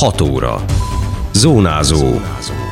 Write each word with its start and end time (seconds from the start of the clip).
6 0.00 0.20
óra. 0.20 0.64
Zónázó. 1.32 2.20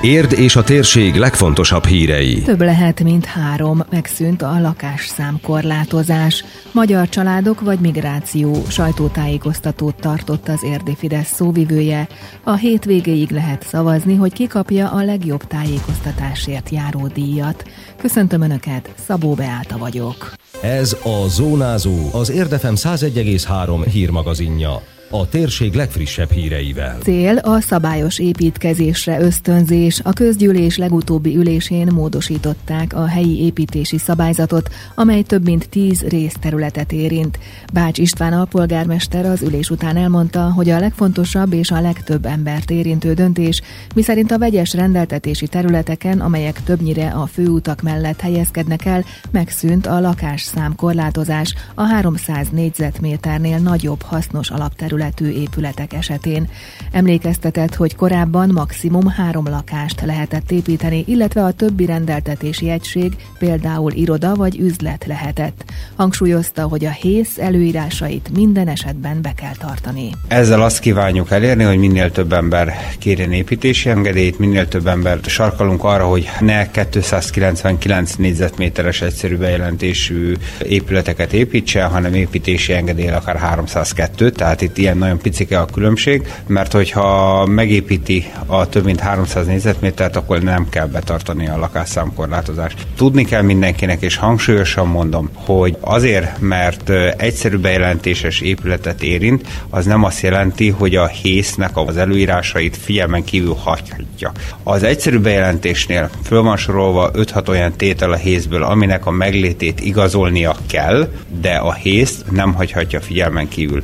Érd 0.03 0.33
és 0.33 0.57
a 0.57 0.65
térség 0.65 1.15
legfontosabb 1.15 1.85
hírei. 1.85 2.43
Több 2.43 2.61
lehet, 2.61 3.03
mint 3.03 3.25
három. 3.25 3.85
Megszűnt 3.91 4.43
a 4.43 4.61
lakásszám-korlátozás. 4.61 6.45
Magyar 6.73 7.09
családok 7.09 7.61
vagy 7.61 7.79
migráció 7.79 8.63
sajtótájékoztatót 8.69 9.95
tartott 9.95 10.49
az 10.49 10.63
érdi 10.65 10.95
Fidesz 10.97 11.33
szóvivője. 11.33 12.09
A 12.45 12.55
hétvégéig 12.55 13.31
lehet 13.31 13.63
szavazni, 13.63 14.15
hogy 14.15 14.33
kikapja 14.33 14.91
a 14.91 15.05
legjobb 15.05 15.45
tájékoztatásért 15.47 16.71
járó 16.71 17.07
díjat. 17.07 17.65
Köszöntöm 17.97 18.41
Önöket, 18.43 18.91
Szabó 19.07 19.35
Beáta 19.35 19.79
vagyok. 19.79 20.33
Ez 20.63 20.97
a 21.03 21.29
Zónázó, 21.29 22.09
az 22.13 22.31
Érdefem 22.31 22.75
101,3 22.77 23.87
hírmagazinja 23.91 24.83
a 25.11 25.29
térség 25.29 25.75
legfrissebb 25.75 26.31
híreivel. 26.31 26.99
Cél 27.03 27.37
a 27.37 27.61
szabályos 27.61 28.19
építkezésre 28.19 29.21
ösztönzés. 29.21 30.01
A 30.05 30.13
közgyűlés 30.13 30.77
legutóbbi 30.77 31.37
ülésén 31.37 31.89
módosították 31.95 32.95
a 32.95 33.07
helyi 33.07 33.45
építési 33.45 33.99
szabályzatot, 33.99 34.71
amely 34.95 35.23
több 35.23 35.45
mint 35.45 35.69
tíz 35.69 36.03
részterületet 36.03 36.93
érint. 36.93 37.39
Bács 37.73 37.99
István 37.99 38.33
alpolgármester 38.33 39.27
az 39.27 39.43
ülés 39.43 39.71
után 39.71 39.97
elmondta, 39.97 40.53
hogy 40.53 40.71
a 40.71 40.79
legfontosabb 40.79 41.53
és 41.53 41.71
a 41.71 41.81
legtöbb 41.81 42.25
embert 42.25 42.71
érintő 42.71 43.15
döntés, 43.15 43.63
miszerint 43.95 44.31
a 44.31 44.39
vegyes 44.39 44.75
rendeltetési 44.75 45.47
területeken, 45.47 46.21
amelyek 46.21 46.63
többnyire 46.63 47.09
a 47.09 47.27
főutak 47.27 47.83
mellett 47.83 48.21
helyezkednek 48.21 48.85
el, 48.85 49.05
megszűnt 49.31 49.87
a 49.87 50.01
lakásszám 50.01 50.75
korlátozás 50.75 51.55
a 51.75 51.83
300 51.83 52.49
négyzetméternél 52.51 53.59
nagyobb 53.59 54.03
hasznos 54.03 54.51
alapterület 54.51 54.97
területű 54.99 55.41
épületek 55.41 55.93
esetén. 55.93 56.49
Emlékeztetett, 56.93 57.75
hogy 57.75 57.97
korábban 57.97 58.51
maximum 58.53 59.07
három 59.07 59.49
lakást 59.49 60.01
lehetett 60.01 60.51
építeni, 60.51 61.05
illetve 61.07 61.45
a 61.45 61.53
többi 61.53 61.87
rendeltetési 61.87 62.71
egység, 62.71 63.13
például 63.39 63.93
iroda 63.93 64.35
vagy 64.35 64.59
üzlet 64.59 65.05
lehetett. 65.07 65.65
Hangsúlyozta, 65.97 66.63
hogy 66.63 66.85
a 66.85 66.91
hész 66.91 67.39
előírásait 67.39 68.31
minden 68.35 68.69
esetben 68.69 69.23
be 69.23 69.33
kell 69.37 69.55
tartani. 69.59 70.11
Ezzel 70.29 70.63
azt 70.63 70.79
kívánjuk 70.79 71.31
elérni, 71.31 71.63
hogy 71.63 71.79
minél 71.79 72.11
több 72.11 72.33
ember 72.33 72.75
kérjen 72.99 73.33
építési 73.33 73.89
engedélyt, 73.89 74.39
minél 74.39 74.69
több 74.69 74.87
ember 74.87 75.19
sarkalunk 75.27 75.85
arra, 75.85 76.07
hogy 76.07 76.29
ne 76.41 76.71
299 76.71 78.15
négyzetméteres 78.15 79.01
egyszerű 79.01 79.37
bejelentésű 79.37 80.35
épületeket 80.63 81.33
építsen, 81.33 81.89
hanem 81.89 82.15
építési 82.15 82.73
engedély 82.73 83.09
akár 83.09 83.37
302, 83.37 84.31
tehát 84.31 84.61
itt 84.63 84.79
ilyen 84.89 85.01
nagyon 85.01 85.19
picike 85.19 85.59
a 85.59 85.65
különbség, 85.65 86.33
mert 86.47 86.73
hogyha 86.73 87.47
megépíti 87.47 88.33
a 88.47 88.69
több 88.69 88.85
mint 88.85 89.01
300 89.01 89.47
négyzetmétert, 89.47 90.17
akkor 90.17 90.43
nem 90.43 90.69
kell 90.69 90.87
betartani 90.87 91.49
a 91.49 91.59
lakásszámkorlátozást. 91.59 92.87
Tudni 92.97 93.25
kell 93.25 93.43
mindenkinek, 93.43 94.03
és 94.03 94.17
hangsúlyosan 94.17 94.87
mondom, 94.87 95.31
hogy 95.35 95.77
azért, 95.81 96.41
mert 96.41 96.91
egyszerű 97.17 97.57
bejelentéses 97.57 98.41
épületet 98.41 99.03
érint, 99.03 99.47
az 99.71 99.85
nem 99.85 100.05
azt 100.05 100.21
jelenti, 100.21 100.69
hogy 100.69 100.97
a 100.97 101.07
hésznek 101.07 101.71
az 101.75 101.97
előírásait 101.97 102.77
figyelmen 102.77 103.25
kívül 103.25 103.55
hagyhatja. 103.55 104.33
Az 104.63 104.83
egyszerű 104.83 105.19
bejelentésnél 105.19 106.11
föl 106.25 106.43
van 106.43 106.57
sorolva 106.57 107.11
5-6 107.15 107.49
olyan 107.49 107.73
tétel 107.73 108.13
a 108.13 108.17
hézből, 108.17 108.63
aminek 108.63 109.07
a 109.07 109.11
meglétét 109.11 109.81
igazolnia 109.81 110.57
kell, 110.67 111.09
de 111.41 111.55
a 111.55 111.73
hézt 111.73 112.31
nem 112.31 112.55
hagyhatja 112.55 113.01
figyelmen 113.01 113.49
kívül. 113.49 113.83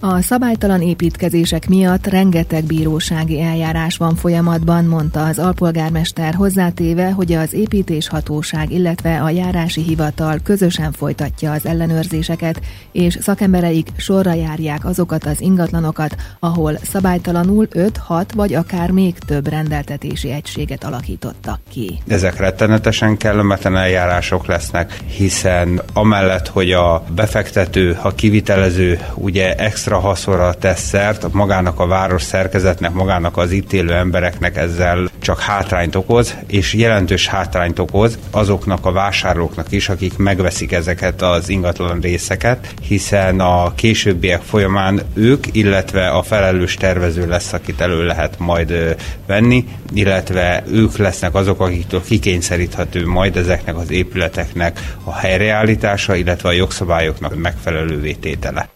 A 0.00 0.20
szabálytalan 0.20 0.82
építkezések 0.82 1.68
miatt 1.68 2.06
rengeteg 2.06 2.64
bírósági 2.64 3.40
eljárás 3.40 3.96
van 3.96 4.14
folyamatban, 4.14 4.84
mondta 4.84 5.24
az 5.24 5.38
alpolgármester 5.38 6.34
hozzátéve, 6.34 7.10
hogy 7.10 7.32
az 7.32 7.52
építéshatóság, 7.52 8.70
illetve 8.70 9.22
a 9.22 9.30
járási 9.30 9.82
hivatal 9.82 10.38
közösen 10.42 10.92
folytatja 10.92 11.52
az 11.52 11.66
ellenőrzéseket, 11.66 12.60
és 12.92 13.18
szakembereik 13.20 13.88
sorra 13.96 14.32
járják 14.32 14.84
azokat 14.84 15.24
az 15.24 15.40
ingatlanokat, 15.40 16.16
ahol 16.40 16.78
szabálytalanul 16.82 17.68
5-6 17.72 18.24
vagy 18.34 18.54
akár 18.54 18.90
még 18.90 19.18
több 19.18 19.48
rendeltetési 19.48 20.30
egységet 20.30 20.84
alakítottak 20.84 21.60
ki. 21.70 21.98
Ezek 22.06 22.36
rettenetesen 22.36 23.16
kellemetlen 23.16 23.76
eljárások 23.76 24.46
lesznek, 24.46 25.00
hiszen 25.06 25.80
amellett, 25.92 26.48
hogy 26.48 26.72
a 26.72 27.04
befektető, 27.14 27.98
a 28.02 28.14
kivitelező 28.14 29.00
ugye 29.14 29.54
extra 29.54 29.85
extra 29.86 30.08
haszonra 30.08 30.54
tesz 30.54 30.80
szert, 30.80 31.32
magának 31.32 31.80
a 31.80 31.86
város 31.86 32.22
szerkezetnek, 32.22 32.92
magának 32.92 33.36
az 33.36 33.50
itt 33.50 33.72
élő 33.72 33.94
embereknek 33.94 34.56
ezzel 34.56 35.08
csak 35.18 35.40
hátrányt 35.40 35.94
okoz, 35.94 36.36
és 36.46 36.74
jelentős 36.74 37.28
hátrányt 37.28 37.78
okoz 37.78 38.18
azoknak 38.30 38.86
a 38.86 38.92
vásárlóknak 38.92 39.72
is, 39.72 39.88
akik 39.88 40.16
megveszik 40.16 40.72
ezeket 40.72 41.22
az 41.22 41.48
ingatlan 41.48 42.00
részeket, 42.00 42.74
hiszen 42.82 43.40
a 43.40 43.74
későbbiek 43.74 44.42
folyamán 44.42 45.02
ők, 45.14 45.46
illetve 45.52 46.08
a 46.08 46.22
felelős 46.22 46.74
tervező 46.74 47.26
lesz, 47.26 47.52
akit 47.52 47.80
elő 47.80 48.04
lehet 48.04 48.38
majd 48.38 48.96
venni, 49.26 49.64
illetve 49.94 50.62
ők 50.70 50.96
lesznek 50.96 51.34
azok, 51.34 51.60
akiktől 51.60 52.02
kikényszeríthető 52.04 53.06
majd 53.06 53.36
ezeknek 53.36 53.76
az 53.76 53.90
épületeknek 53.90 54.94
a 55.04 55.14
helyreállítása, 55.14 56.14
illetve 56.14 56.48
a 56.48 56.52
jogszabályoknak 56.52 57.34
megfelelő 57.34 58.00
vététele. 58.00 58.68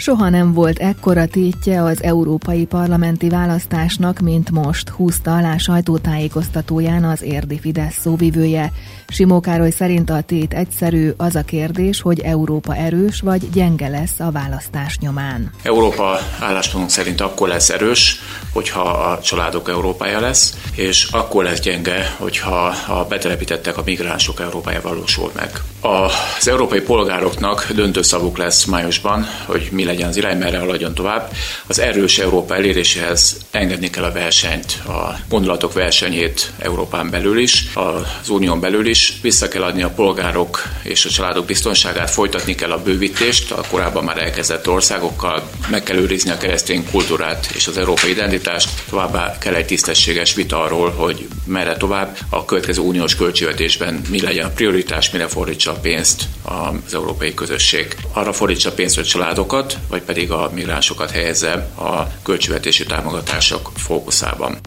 Soha 0.00 0.28
nem 0.28 0.52
volt 0.52 0.78
ekkora 0.78 1.26
tétje 1.26 1.82
az 1.82 2.02
európai 2.02 2.66
parlamenti 2.66 3.28
választásnak, 3.28 4.18
mint 4.18 4.50
most, 4.50 4.88
húzta 4.88 5.36
alá 5.36 5.56
sajtótájékoztatóján 5.56 7.04
az 7.04 7.22
érdi 7.22 7.58
Fidesz 7.58 7.98
szóvivője. 8.00 8.72
Simó 9.08 9.40
Károly 9.40 9.70
szerint 9.70 10.10
a 10.10 10.20
tét 10.20 10.54
egyszerű, 10.54 11.10
az 11.16 11.34
a 11.34 11.42
kérdés, 11.42 12.00
hogy 12.00 12.20
Európa 12.20 12.76
erős 12.76 13.20
vagy 13.20 13.50
gyenge 13.50 13.88
lesz 13.88 14.20
a 14.20 14.30
választás 14.30 14.98
nyomán. 14.98 15.50
Európa 15.62 16.18
álláspontunk 16.40 16.90
szerint 16.90 17.20
akkor 17.20 17.48
lesz 17.48 17.70
erős, 17.70 18.20
hogyha 18.52 18.82
a 18.82 19.20
családok 19.20 19.68
Európája 19.68 20.20
lesz, 20.20 20.56
és 20.74 21.08
akkor 21.10 21.44
lesz 21.44 21.60
gyenge, 21.60 22.14
hogyha 22.18 22.74
a 22.88 23.04
betelepítettek 23.08 23.76
a 23.76 23.82
migránsok 23.84 24.40
Európája 24.40 24.80
valósul 24.80 25.30
meg. 25.34 25.50
Az 25.80 26.48
európai 26.48 26.80
polgároknak 26.80 27.66
döntő 27.74 28.02
szavuk 28.02 28.36
lesz 28.38 28.64
májusban, 28.64 29.26
hogy 29.46 29.68
mi 29.72 29.84
legyen 29.84 30.08
az 30.08 30.16
irány, 30.16 30.38
merre 30.38 30.58
haladjon 30.58 30.94
tovább. 30.94 31.32
Az 31.66 31.78
erős 31.78 32.18
Európa 32.18 32.54
eléréséhez 32.54 33.36
engedni 33.50 33.90
kell 33.90 34.04
a 34.04 34.12
versenyt, 34.12 34.82
a 34.86 35.16
gondolatok 35.28 35.72
versenyét 35.72 36.52
Európán 36.58 37.10
belül 37.10 37.38
is, 37.38 37.64
az 37.74 38.28
unión 38.28 38.60
belül 38.60 38.86
is. 38.86 39.12
Vissza 39.22 39.48
kell 39.48 39.62
adni 39.62 39.82
a 39.82 39.88
polgárok 39.88 40.62
és 40.82 41.04
a 41.04 41.08
családok 41.10 41.44
biztonságát, 41.44 42.10
folytatni 42.10 42.54
kell 42.54 42.70
a 42.72 42.82
bővítést 42.82 43.50
a 43.52 43.64
korábban 43.70 44.04
már 44.04 44.22
elkezdett 44.22 44.68
országokkal, 44.68 45.48
meg 45.70 45.82
kell 45.82 45.96
őrizni 45.96 46.30
a 46.30 46.36
keresztény 46.36 46.86
kultúrát 46.90 47.50
és 47.54 47.66
az 47.66 47.78
európai 47.78 48.10
identitást, 48.10 48.68
továbbá 48.90 49.38
kell 49.38 49.54
egy 49.54 49.66
tisztességes 49.66 50.34
vita 50.34 50.62
arról, 50.62 50.90
hogy 50.90 51.28
merre 51.44 51.76
tovább 51.76 52.18
a 52.28 52.44
következő 52.44 52.80
uniós 52.80 53.16
költségvetésben 53.16 54.00
mi 54.10 54.20
legyen 54.20 54.46
a 54.46 54.50
prioritás, 54.50 55.10
mire 55.10 55.26
fordítsa 55.28 55.69
a 55.70 55.80
pénzt 55.80 56.24
az 56.42 56.94
európai 56.94 57.34
közösség. 57.34 57.96
Arra 58.12 58.32
fordítsa 58.32 58.72
pénzt, 58.72 58.94
hogy 58.94 59.04
családokat, 59.04 59.78
vagy 59.88 60.02
pedig 60.02 60.30
a 60.30 60.50
migránsokat 60.54 61.10
helyezze 61.10 61.52
a 61.74 62.06
költségvetési 62.22 62.84
támogatások 62.84 63.70
fókuszában. 63.76 64.58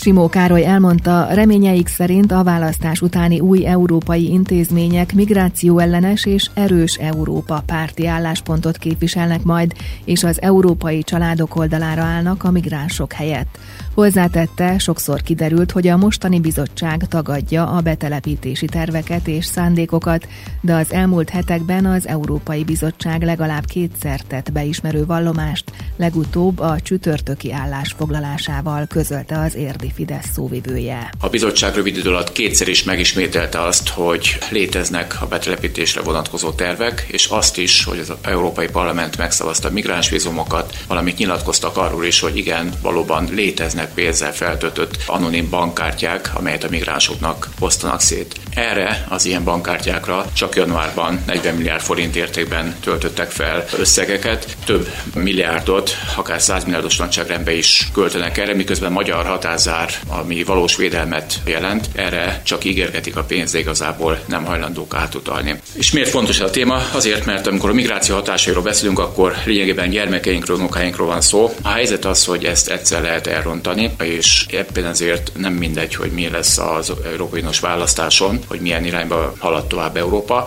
Simó 0.00 0.28
Károly 0.28 0.64
elmondta, 0.64 1.26
reményeik 1.30 1.88
szerint 1.88 2.32
a 2.32 2.42
választás 2.42 3.00
utáni 3.00 3.40
új 3.40 3.66
európai 3.66 4.30
intézmények 4.30 5.14
migráció 5.14 5.78
ellenes 5.78 6.26
és 6.26 6.50
erős 6.54 6.94
Európa 6.94 7.62
párti 7.66 8.06
álláspontot 8.06 8.76
képviselnek 8.76 9.42
majd, 9.42 9.72
és 10.04 10.24
az 10.24 10.42
európai 10.42 11.02
családok 11.02 11.56
oldalára 11.56 12.02
állnak 12.02 12.44
a 12.44 12.50
migránsok 12.50 13.12
helyett. 13.12 13.58
Hozzátette, 13.94 14.78
sokszor 14.78 15.22
kiderült, 15.22 15.70
hogy 15.70 15.88
a 15.88 15.96
mostani 15.96 16.40
bizottság 16.40 17.06
tagadja 17.08 17.66
a 17.66 17.80
betelepítési 17.80 18.66
terveket 18.66 19.28
és 19.28 19.44
szándékokat, 19.44 20.28
de 20.60 20.74
az 20.74 20.92
elmúlt 20.92 21.30
hetekben 21.30 21.86
az 21.86 22.08
Európai 22.08 22.64
Bizottság 22.64 23.22
legalább 23.22 23.64
kétszer 23.64 24.20
tett 24.20 24.52
beismerő 24.52 25.06
vallomást, 25.06 25.72
legutóbb 25.96 26.58
a 26.58 26.80
csütörtöki 26.80 27.52
állásfoglalásával 27.52 28.86
közölte 28.86 29.38
az 29.38 29.54
érdi 29.54 29.87
Fidesz 29.94 30.26
szóvivője. 30.34 31.10
A 31.20 31.28
bizottság 31.28 31.74
rövid 31.74 31.96
idő 31.96 32.10
alatt 32.10 32.32
kétszer 32.32 32.68
is 32.68 32.82
megismételte 32.82 33.62
azt, 33.62 33.88
hogy 33.88 34.38
léteznek 34.50 35.16
a 35.20 35.26
betelepítésre 35.26 36.00
vonatkozó 36.00 36.50
tervek, 36.50 37.06
és 37.08 37.26
azt 37.26 37.58
is, 37.58 37.84
hogy 37.84 37.98
az 37.98 38.12
Európai 38.22 38.68
Parlament 38.68 39.16
megszavazta 39.16 39.70
migránsvízumokat, 39.70 40.76
valamint 40.86 41.18
nyilatkoztak 41.18 41.76
arról 41.76 42.04
is, 42.04 42.20
hogy 42.20 42.36
igen, 42.36 42.72
valóban 42.82 43.28
léteznek 43.32 43.94
pénzzel 43.94 44.34
feltöltött 44.34 44.96
anonim 45.06 45.50
bankkártyák, 45.50 46.30
amelyet 46.34 46.64
a 46.64 46.68
migránsoknak 46.68 47.48
osztanak 47.58 48.00
szét. 48.00 48.34
Erre 48.54 49.06
az 49.08 49.24
ilyen 49.24 49.44
bankkártyákra 49.44 50.24
csak 50.32 50.56
januárban 50.56 51.22
40 51.26 51.54
milliárd 51.54 51.82
forint 51.82 52.16
értékben 52.16 52.76
töltöttek 52.80 53.30
fel 53.30 53.64
összegeket, 53.78 54.56
több 54.68 54.88
milliárdot 55.14 55.90
akár 56.16 56.40
100 56.40 56.64
milliárdos 56.64 56.96
nagyságrendbe 56.96 57.52
is 57.52 57.88
költenek 57.92 58.38
erre, 58.38 58.54
miközben 58.54 58.92
magyar 58.92 59.26
határzár, 59.26 59.90
ami 60.08 60.42
valós 60.42 60.76
védelmet 60.76 61.40
jelent, 61.44 61.88
erre 61.94 62.42
csak 62.44 62.64
ígérgetik 62.64 63.16
a 63.16 63.22
pénzt, 63.22 63.52
de 63.52 63.58
igazából 63.58 64.18
nem 64.26 64.44
hajlandók 64.44 64.94
átutalni. 64.94 65.60
És 65.72 65.92
miért 65.92 66.08
fontos 66.08 66.40
ez 66.40 66.46
a 66.46 66.50
téma? 66.50 66.82
Azért, 66.92 67.24
mert 67.24 67.46
amikor 67.46 67.70
a 67.70 67.72
migráció 67.72 68.14
hatásairól 68.14 68.62
beszélünk, 68.62 68.98
akkor 68.98 69.34
lényegében 69.44 69.90
gyermekeinkről, 69.90 70.56
unokáinkról 70.56 71.06
van 71.06 71.20
szó. 71.20 71.54
A 71.62 71.68
helyzet 71.68 72.04
az, 72.04 72.24
hogy 72.24 72.44
ezt 72.44 72.68
egyszer 72.68 73.02
lehet 73.02 73.26
elrontani, 73.26 73.90
és 74.02 74.46
ebben 74.50 74.84
azért 74.84 75.32
nem 75.36 75.52
mindegy, 75.52 75.94
hogy 75.94 76.10
mi 76.10 76.28
lesz 76.28 76.58
az 76.58 76.92
Európai 77.04 77.40
Uniós 77.40 77.60
választáson, 77.60 78.38
hogy 78.46 78.60
milyen 78.60 78.84
irányba 78.84 79.34
halad 79.38 79.66
tovább 79.66 79.96
Európa. 79.96 80.46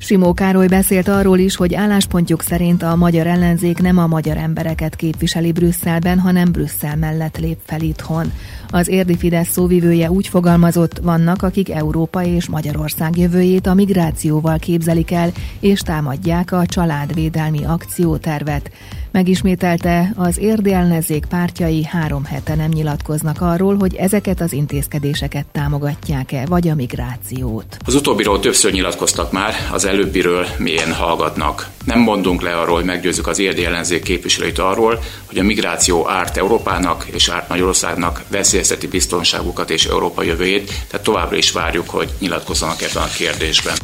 Simó 0.00 0.32
Károly 0.32 0.66
beszélt 0.66 1.08
arról 1.08 1.38
is, 1.38 1.56
hogy 1.56 1.74
álláspontjuk 1.74 2.42
szerint 2.42 2.82
a 2.82 2.96
magyar 2.96 3.26
ellenzék 3.26 3.78
nem 3.78 3.98
a 3.98 4.06
magyar 4.06 4.36
embereket 4.36 4.96
képviseli 4.96 5.52
Brüsszelben, 5.52 6.18
hanem 6.18 6.52
Brüsszel 6.52 6.96
mellett 6.96 7.38
lép 7.38 7.58
fel 7.64 7.80
itthon. 7.80 8.32
Az 8.70 8.88
érdi 8.88 9.16
Fidesz 9.16 9.48
szóvivője 9.48 10.10
úgy 10.10 10.28
fogalmazott, 10.28 10.98
vannak, 10.98 11.42
akik 11.42 11.70
Európa 11.70 12.24
és 12.24 12.48
Magyarország 12.48 13.16
jövőjét 13.16 13.66
a 13.66 13.74
migrációval 13.74 14.58
képzelik 14.58 15.10
el, 15.10 15.30
és 15.60 15.80
támadják 15.80 16.52
a 16.52 16.66
családvédelmi 16.66 17.64
akciótervet. 17.64 18.70
Megismételte, 19.18 20.12
az 20.16 20.38
érdi 20.38 20.72
ellenzék 20.72 21.24
pártjai 21.24 21.84
három 21.84 22.24
hete 22.24 22.54
nem 22.54 22.70
nyilatkoznak 22.70 23.40
arról, 23.40 23.76
hogy 23.76 23.94
ezeket 23.94 24.40
az 24.40 24.52
intézkedéseket 24.52 25.46
támogatják-e, 25.46 26.46
vagy 26.46 26.68
a 26.68 26.74
migrációt. 26.74 27.76
Az 27.84 27.94
utóbbiról 27.94 28.40
többször 28.40 28.72
nyilatkoztak 28.72 29.32
már, 29.32 29.54
az 29.72 29.84
előbbiről 29.84 30.46
milyen 30.58 30.92
hallgatnak. 30.92 31.70
Nem 31.84 32.00
mondunk 32.00 32.42
le 32.42 32.56
arról, 32.56 32.74
hogy 32.74 32.84
meggyőzzük 32.84 33.26
az 33.26 33.38
érdi 33.38 33.64
ellenzék 33.64 34.02
képviselőit 34.02 34.58
arról, 34.58 34.98
hogy 35.24 35.38
a 35.38 35.42
migráció 35.42 36.08
árt 36.08 36.36
Európának 36.36 37.06
és 37.12 37.28
árt 37.28 37.48
Magyarországnak, 37.48 38.22
veszélyezteti 38.28 38.86
biztonságukat 38.86 39.70
és 39.70 39.86
Európa 39.86 40.22
jövőjét, 40.22 40.72
tehát 40.90 41.06
továbbra 41.06 41.36
is 41.36 41.52
várjuk, 41.52 41.88
hogy 41.88 42.10
nyilatkozzanak 42.18 42.82
ebben 42.82 43.02
a 43.02 43.16
kérdésben. 43.16 43.76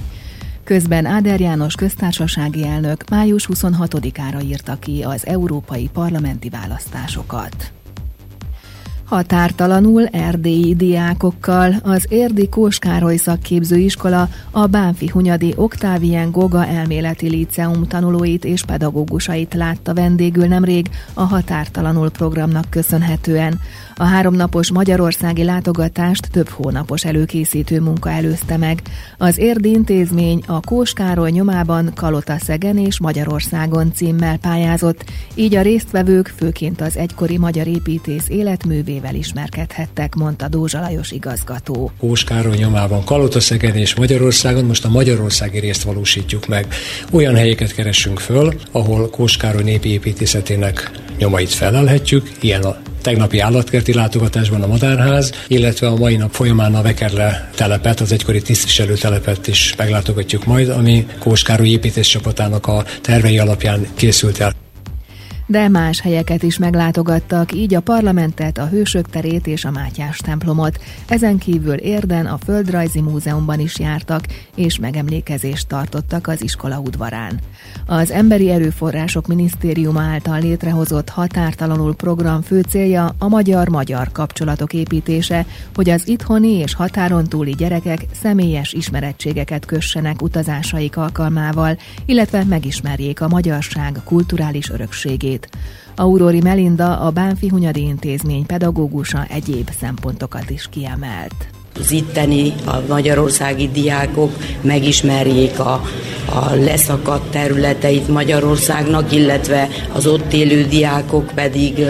Közben 0.65 1.07
Áder 1.07 1.41
János 1.41 1.75
köztársasági 1.75 2.67
elnök 2.67 3.09
május 3.11 3.49
26-ára 3.53 4.43
írta 4.43 4.79
ki 4.79 5.03
az 5.03 5.27
európai 5.27 5.91
parlamenti 5.93 6.49
választásokat. 6.49 7.73
Határtalanul 9.05 10.07
erdélyi 10.07 10.75
diákokkal 10.75 11.75
az 11.83 12.07
Érdi 12.09 12.49
Kóskároly 12.49 13.17
szakképzőiskola 13.17 14.29
a 14.51 14.67
Bánfi 14.67 15.09
Hunyadi 15.13 15.53
Oktávien 15.57 16.31
Goga 16.31 16.67
elméleti 16.67 17.29
líceum 17.29 17.87
tanulóit 17.87 18.45
és 18.45 18.65
pedagógusait 18.65 19.55
látta 19.55 19.95
vendégül 19.95 20.47
nemrég 20.47 20.91
a 21.15 21.23
Határtalanul 21.23 22.11
programnak 22.11 22.71
köszönhetően. 22.71 23.61
A 23.97 24.05
háromnapos 24.05 24.73
magyarországi 24.73 25.45
látogatást 25.45 26.29
több 26.31 26.49
hónapos 26.49 27.05
előkészítő 27.05 27.81
munka 27.81 28.11
előzte 28.11 28.57
meg. 28.57 28.83
Az 29.19 29.39
Érdi 29.39 29.71
Intézmény 29.71 30.43
a 30.47 30.61
Kóskároly 30.61 31.31
nyomában 31.31 31.91
Kalota 31.95 32.39
Szegen 32.39 32.79
és 32.79 33.01
Magyarországon 33.01 33.93
címmel 33.93 34.39
pályázott, 34.39 35.05
így 35.35 35.55
a 35.55 35.63
résztvevők 35.63 36.33
főként 36.37 36.81
az 36.81 36.97
egykori 36.97 37.39
magyar 37.39 37.67
építész 37.67 38.29
életművével 38.95 39.15
ismerkedhettek, 39.15 40.15
mondta 40.15 40.49
Dózsa 40.49 40.81
Lajos 40.81 41.11
igazgató. 41.11 41.91
Kóskároly 41.99 42.57
nyomában 42.57 43.05
Kalota 43.05 43.41
Szegen 43.41 43.77
és 43.77 43.95
Magyarországon 43.95 44.65
most 44.65 44.85
a 44.85 44.89
magyarországi 44.89 45.59
részt 45.59 45.83
valósítjuk 45.83 46.47
meg. 46.47 46.67
Olyan 47.13 47.35
helyeket 47.35 47.75
keresünk 47.75 48.19
föl, 48.19 48.55
ahol 48.73 49.11
Kóskároly 49.11 49.63
népi 49.63 49.89
építészetének 49.89 50.91
nyomait 51.19 51.51
felelhetjük, 51.51 52.31
ilyen 52.41 52.63
a 52.63 52.77
tegnapi 53.03 53.39
állatkerti 53.39 53.95
látogatásban 53.95 54.63
a 54.63 54.67
Madárház, 54.67 55.33
illetve 55.49 55.87
a 55.87 55.97
mai 55.97 56.17
nap 56.17 56.33
folyamán 56.33 56.75
a 56.75 56.83
Vekerle 56.83 57.51
telepet, 57.55 58.01
az 58.01 58.13
egykori 58.13 58.43
tisztviselő 58.43 58.95
telepet 58.95 59.47
is 59.47 59.75
meglátogatjuk 59.77 60.45
majd, 60.45 60.69
ami 60.69 61.07
Kóskároly 61.19 61.69
építés 61.69 62.09
csapatának 62.09 62.67
a 62.67 62.85
tervei 63.01 63.39
alapján 63.39 63.87
készült 63.95 64.41
el 64.41 64.64
de 65.47 65.69
más 65.69 66.01
helyeket 66.01 66.43
is 66.43 66.59
meglátogattak, 66.59 67.55
így 67.55 67.75
a 67.75 67.81
parlamentet, 67.81 68.59
a 68.59 68.67
Hősök 68.67 69.11
terét 69.11 69.47
és 69.47 69.65
a 69.65 69.71
Mátyás 69.71 70.19
templomot. 70.19 70.81
Ezen 71.09 71.39
kívül 71.39 71.75
Érden 71.75 72.27
a 72.27 72.39
Földrajzi 72.39 73.01
Múzeumban 73.01 73.61
is 73.61 73.79
jártak, 73.79 74.25
és 74.55 74.79
megemlékezést 74.79 75.69
tartottak 75.69 76.27
az 76.27 76.43
iskola 76.43 76.79
udvarán. 76.79 77.41
Az 77.87 78.11
Emberi 78.11 78.51
Erőforrások 78.51 79.27
Minisztériuma 79.27 80.01
által 80.01 80.41
létrehozott 80.41 81.09
határtalanul 81.09 81.95
program 81.95 82.43
fő 82.43 82.61
célja 82.61 83.15
a 83.19 83.29
magyar-magyar 83.29 84.13
kapcsolatok 84.13 84.73
építése, 84.73 85.47
hogy 85.75 85.91
az 85.91 86.09
itthoni 86.09 86.53
és 86.53 86.75
határon 86.75 87.25
túli 87.25 87.53
gyerekek 87.53 88.07
személyes 88.23 88.73
ismerettségeket 88.73 89.65
kössenek 89.65 90.23
utazásaik 90.23 90.97
alkalmával, 90.97 91.79
illetve 92.07 92.45
megismerjék 92.45 93.21
a 93.21 93.29
magyarság 93.29 94.01
kulturális 94.05 94.71
örökségét 94.71 95.34
segít. 95.35 95.49
Aurori 95.97 96.41
Melinda, 96.41 96.99
a 96.99 97.11
Bánfi 97.11 97.49
Hunyadi 97.49 97.81
Intézmény 97.81 98.47
pedagógusa 98.47 99.27
egyéb 99.29 99.71
szempontokat 99.81 100.51
is 100.51 100.69
kiemelt 100.71 101.35
az 101.81 101.91
itteni, 101.91 102.53
a 102.65 102.77
magyarországi 102.89 103.69
diákok 103.69 104.31
megismerjék 104.61 105.59
a, 105.59 105.83
a 106.27 106.55
leszakadt 106.55 107.31
területeit 107.31 108.09
Magyarországnak, 108.09 109.13
illetve 109.13 109.69
az 109.93 110.07
ott 110.07 110.33
élő 110.33 110.65
diákok 110.65 111.31
pedig 111.35 111.85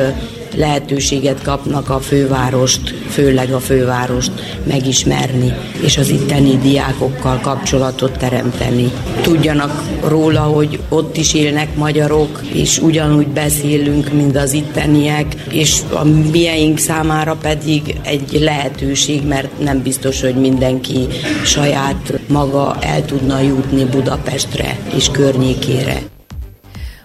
lehetőséget 0.57 1.43
kapnak 1.43 1.91
a 1.91 2.01
fővárost, 2.01 2.95
főleg 3.09 3.53
a 3.53 3.61
fővárost 3.61 4.33
megismerni, 4.67 5.53
és 5.83 5.99
az 5.99 6.09
itteni 6.09 6.59
diákokkal 6.59 7.39
kapcsolatot 7.41 8.19
teremteni. 8.19 8.93
Tudjanak 9.23 9.83
róla, 10.07 10.41
hogy 10.41 10.79
ott 10.89 11.17
is 11.17 11.35
élnek 11.35 11.77
magyarok, 11.77 12.41
és 12.53 12.79
ugyanúgy 12.79 13.29
beszélünk, 13.29 14.13
mint 14.13 14.37
az 14.37 14.53
itteniek, 14.53 15.35
és 15.51 15.81
a 15.93 16.05
mieink 16.33 16.79
számára 16.79 17.37
pedig 17.43 17.97
egy 18.03 18.39
lehetőség, 18.41 19.27
mert 19.27 19.63
nem 19.63 19.83
biztos, 19.83 20.21
hogy 20.21 20.35
mindenki 20.35 21.07
saját 21.45 22.21
maga 22.29 22.77
el 22.81 23.05
tudna 23.05 23.41
jutni 23.41 23.85
Budapestre 23.85 24.79
és 24.97 25.09
környékére. 25.11 26.14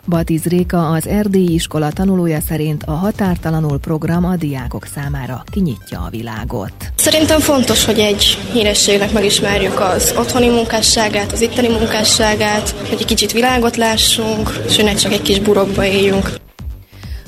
Batiz 0.09 0.43
Réka, 0.43 0.89
az 0.89 1.07
erdélyi 1.07 1.53
iskola 1.53 1.91
tanulója 1.91 2.39
szerint 2.41 2.83
a 2.83 2.91
határtalanul 2.91 3.79
program 3.79 4.25
a 4.25 4.35
diákok 4.35 4.85
számára 4.85 5.43
kinyitja 5.51 5.99
a 5.99 6.09
világot. 6.09 6.73
Szerintem 6.95 7.39
fontos, 7.39 7.85
hogy 7.85 7.99
egy 7.99 8.37
hírességnek 8.53 9.11
megismerjük 9.11 9.79
az 9.79 10.13
otthoni 10.17 10.49
munkásságát, 10.49 11.31
az 11.31 11.41
itteni 11.41 11.67
munkásságát, 11.67 12.69
hogy 12.69 12.97
egy 12.99 13.05
kicsit 13.05 13.31
világot 13.31 13.75
lássunk, 13.75 14.59
és 14.67 14.75
hogy 14.75 14.85
ne 14.85 14.93
csak 14.93 15.11
egy 15.11 15.21
kis 15.21 15.39
burokba 15.39 15.85
éljünk. 15.85 16.48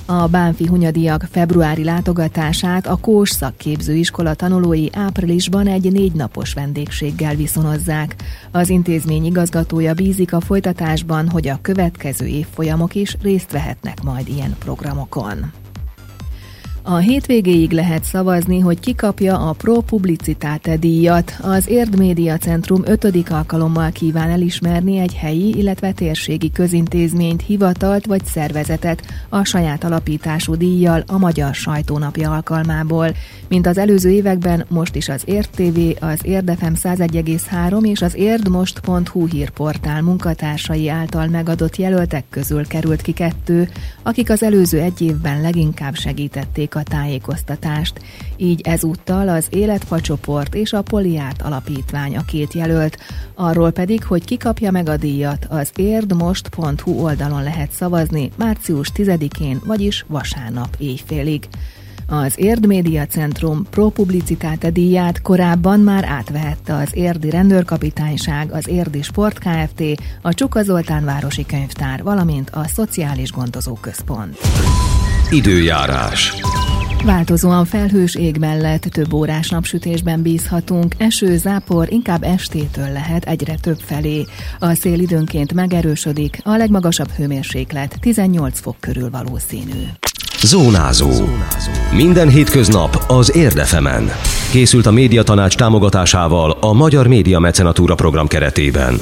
A 0.06 0.28
Bánfi 0.28 0.68
Hunyadiak 0.68 1.28
februári 1.32 1.84
látogatását 1.84 2.88
a 2.88 2.96
Kós 2.96 3.30
szakképzőiskola 3.30 4.34
tanulói 4.34 4.88
áprilisban 4.94 5.68
egy 5.68 5.92
négy 5.92 6.14
napos 6.14 6.54
vendégséggel 6.54 7.36
viszonozzák. 7.36 8.16
Az 8.52 8.70
intézmény 8.70 9.26
igazgatója 9.26 9.94
bízik 9.94 10.34
a 10.34 10.40
folytatásban, 10.40 11.30
hogy 11.30 11.48
a 11.48 11.60
következő 11.62 12.26
évfolyamok 12.26 12.96
is 12.96 13.18
részt 13.22 13.52
vehetnek 13.52 14.04
majd 14.04 14.28
ilyen 14.28 14.56
programokon. 14.60 15.61
A 16.84 16.96
hétvégéig 16.96 17.72
lehet 17.72 18.04
szavazni, 18.04 18.60
hogy 18.60 18.80
kikapja 18.80 19.50
a 19.50 19.54
Pro 19.54 19.82
Publicitate 19.82 20.78
díjat. 20.78 21.38
Az 21.42 21.68
Érd 21.68 21.98
Média 21.98 22.38
Centrum 22.38 22.82
ötödik 22.86 23.32
alkalommal 23.32 23.92
kíván 23.92 24.30
elismerni 24.30 24.98
egy 24.98 25.14
helyi, 25.14 25.58
illetve 25.58 25.92
térségi 25.92 26.52
közintézményt, 26.52 27.42
hivatalt 27.42 28.06
vagy 28.06 28.26
szervezetet 28.26 29.04
a 29.30 29.44
saját 29.44 29.84
alapítású 29.84 30.56
díjjal 30.56 31.04
a 31.08 31.18
Magyar 31.18 31.54
Sajtónapja 31.54 32.32
alkalmából. 32.32 33.08
Mint 33.48 33.68
az 33.68 33.78
előző 33.78 34.10
években, 34.10 34.66
most 34.68 34.96
is 34.96 35.10
az 35.10 35.22
Érd 35.26 35.50
TV, 35.56 36.04
az 36.04 36.20
Érdefem 36.22 36.74
101,3 36.84 37.88
és 37.88 38.02
az 38.02 38.16
érdmost.hu 38.16 39.28
hírportál 39.28 40.02
munkatársai 40.02 40.90
által 40.90 41.28
megadott 41.28 41.76
jelöltek 41.76 42.24
közül 42.30 42.68
került 42.68 43.02
ki 43.02 43.12
kettő, 43.12 43.70
akik 44.04 44.30
az 44.30 44.44
előző 44.44 44.80
egy 44.80 45.02
évben 45.02 45.42
leginkább 45.42 45.96
segítették 45.96 46.71
a 46.76 46.84
tájékoztatást. 46.84 48.02
Így 48.38 48.62
ezúttal 48.62 49.30
az 49.30 49.48
Életfacsoport 49.50 50.56
és 50.56 50.74
a 50.74 50.82
Poliárt 50.82 51.42
Alapítvány 51.42 52.18
a 52.18 52.26
két 52.26 52.54
jelölt, 52.54 52.98
arról 53.36 53.72
pedig, 53.72 54.04
hogy 54.04 54.26
kikapja 54.26 54.72
meg 54.72 54.90
a 54.90 54.98
díjat, 54.98 55.46
az 55.50 55.72
érdmost.hu 55.76 56.92
oldalon 56.92 57.44
lehet 57.44 57.72
szavazni 57.72 58.32
március 58.36 58.92
10-én, 58.96 59.62
vagyis 59.66 60.06
vasárnap 60.08 60.76
éjfélig. 60.78 61.48
Az 62.14 62.34
Érd 62.36 62.66
Média 62.66 63.06
Centrum 63.06 63.66
Pro 63.70 63.92
díját 64.72 65.22
korábban 65.22 65.80
már 65.80 66.06
átvehette 66.06 66.74
az 66.74 66.90
Érdi 66.92 67.30
Rendőrkapitányság, 67.30 68.52
az 68.52 68.68
Érdi 68.68 69.02
Sport 69.02 69.40
Kft., 69.40 69.84
a 70.22 70.34
Csuka 70.34 70.64
Zoltán 70.64 71.06
Városi 71.06 71.46
Könyvtár, 71.46 72.04
valamint 72.04 72.50
a 72.50 72.68
Szociális 72.68 73.32
Gondozó 73.32 73.74
Központ. 73.74 74.38
Időjárás. 75.30 76.34
Változóan 77.06 77.66
felhős 77.66 78.16
ég 78.16 78.38
mellett 78.38 78.82
több 78.82 79.14
órás 79.14 79.50
napsütésben 79.50 80.22
bízhatunk, 80.22 80.96
eső, 80.98 81.38
zápor 81.38 81.92
inkább 81.92 82.24
estétől 82.24 82.92
lehet 82.92 83.26
egyre 83.26 83.56
több 83.62 83.80
felé. 83.80 84.26
A 84.60 84.74
szél 84.74 85.00
időnként 85.00 85.54
megerősödik, 85.54 86.38
a 86.44 86.56
legmagasabb 86.56 87.10
hőmérséklet 87.10 87.98
18 88.00 88.60
fok 88.60 88.76
körül 88.80 89.10
valószínű. 89.10 89.84
Zónázó. 90.44 91.10
Minden 91.96 92.30
hétköznap 92.30 93.04
az 93.08 93.36
Érdefemen. 93.36 94.10
Készült 94.52 94.86
a 94.86 94.92
médiatanács 94.92 95.56
támogatásával 95.56 96.52
a 96.52 96.74
Magyar 96.74 97.08
Média 97.08 97.40
Mecenatúra 97.40 97.96
program 97.96 98.28
keretében. 98.28 98.94